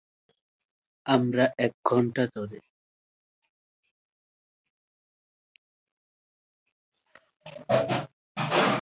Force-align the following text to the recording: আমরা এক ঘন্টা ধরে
আমরা 1.05 1.45
এক 1.57 1.73
ঘন্টা 1.85 2.23
ধরে 2.35 2.57